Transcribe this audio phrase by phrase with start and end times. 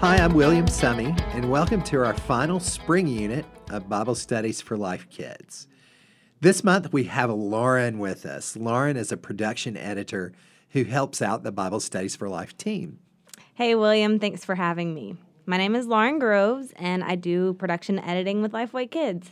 [0.00, 4.76] Hi, I'm William Summy, and welcome to our final spring unit of Bible Studies for
[4.76, 5.66] Life Kids.
[6.40, 8.56] This month we have Lauren with us.
[8.56, 10.34] Lauren is a production editor
[10.70, 12.98] who helps out the Bible Studies for Life team.
[13.54, 15.16] Hey, William, thanks for having me.
[15.46, 19.30] My name is Lauren Groves, and I do production editing with Lifeway Kids.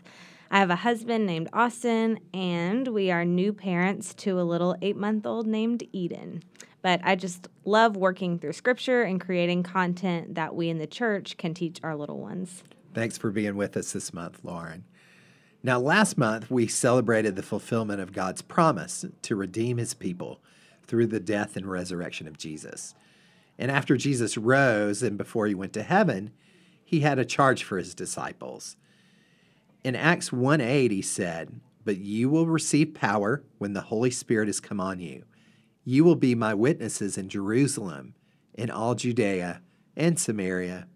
[0.51, 4.97] I have a husband named Austin, and we are new parents to a little eight
[4.97, 6.43] month old named Eden.
[6.83, 11.39] But I just love working through scripture and creating content that we in the church
[11.39, 12.63] can teach our little ones.
[12.93, 14.85] Thanks for being with us this month, Lauren.
[15.63, 20.43] Now, last month we celebrated the fulfillment of God's promise to redeem his people
[20.87, 22.95] through the death and resurrection of Jesus.
[23.59, 26.33] And after Jesus rose and before he went to heaven,
[26.85, 28.77] he had a charge for his disciples.
[29.85, 34.49] In Acts 1 8, he said, But you will receive power when the Holy Spirit
[34.49, 35.25] has come on you
[35.85, 38.15] you will be my witnesses in Jerusalem,
[38.55, 39.61] in all Judea
[39.97, 40.87] and Samaria,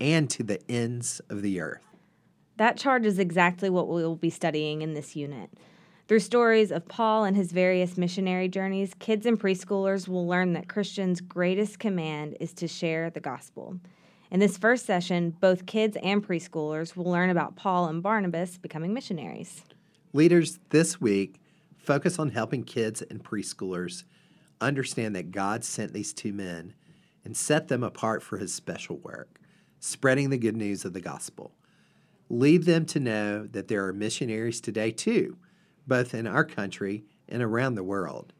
[0.00, 1.84] and to the ends of the earth.
[2.56, 5.50] That charge is exactly what we will be studying in this unit.
[6.06, 10.68] Through stories of Paul and his various missionary journeys, kids and preschoolers will learn that
[10.68, 13.78] Christians' greatest command is to share the gospel.
[14.30, 18.92] In this first session, both kids and preschoolers will learn about Paul and Barnabas becoming
[18.92, 19.62] missionaries.
[20.12, 21.40] Leaders this week
[21.78, 24.04] focus on helping kids and preschoolers
[24.60, 26.74] understand that God sent these two men
[27.24, 29.40] and set them apart for his special work,
[29.80, 31.54] spreading the good news of the gospel.
[32.28, 35.38] Lead them to know that there are missionaries today too,
[35.86, 38.34] both in our country and around the world.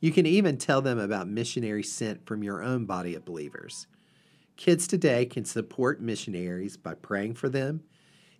[0.00, 3.86] You can even tell them about missionaries sent from your own body of believers.
[4.60, 7.82] Kids today can support missionaries by praying for them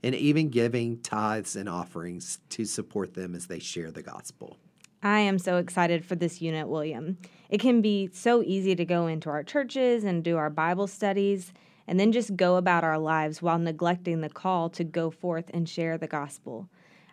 [0.03, 4.59] and even giving tithes and offerings to support them as they share the gospel.
[5.03, 7.17] I am so excited for this unit, William.
[7.49, 11.55] It can be so easy to go into our churches and do our Bible studies
[11.87, 15.67] and then just go about our lives while neglecting the call to go forth and
[15.67, 16.69] share the gospel.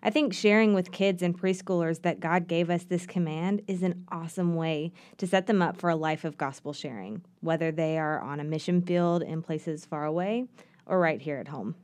[0.08, 4.06] I think sharing with kids and preschoolers that God gave us this command is an
[4.10, 8.22] awesome way to set them up for a life of gospel sharing, whether they are
[8.22, 10.46] on a mission field in places far away
[10.86, 11.76] or right here at home.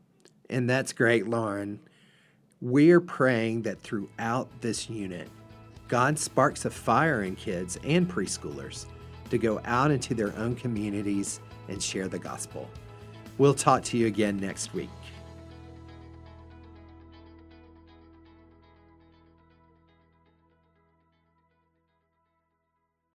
[0.49, 1.81] And that's great, Lauren.
[2.61, 5.27] We're praying that throughout this unit,
[5.89, 8.85] God sparks a fire in kids and preschoolers
[9.31, 12.69] to go out into their own communities and share the gospel.
[13.37, 14.89] We'll talk to you again next week.